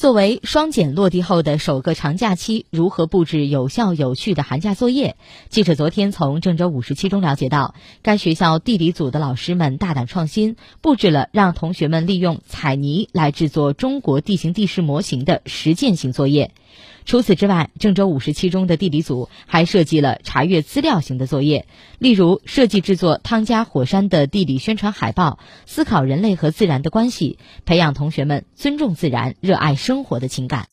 [0.00, 5.16] 作为双减落地后的首个长假期，如何布置有效有趣的寒假作业？
[5.50, 16.52] 记者昨天从郑州五十七中了解到，该学校地理组的老师们大胆创新，布置了让同学们利用彩泥来制作中国地形地势模型的实践性作业。
[17.04, 21.66] 除此之外，郑州五十七中的地理组还设计了查阅资料型的作业，
[21.98, 30.68] 例如设计制作汤加火山的地理宣传海报，思考人类和自然的关系，培养同学们尊重自然、热爱生活的情感。